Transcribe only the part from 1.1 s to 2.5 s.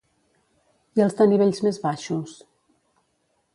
de nivells més baixos?